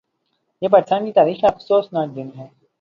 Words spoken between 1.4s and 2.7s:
کا ایک افسوسناک دن ہے